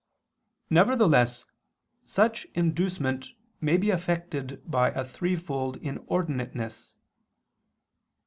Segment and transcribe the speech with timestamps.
[0.71, 1.45] Nevertheless
[2.07, 3.27] such inducement
[3.59, 6.93] may be affected by a threefold inordinateness.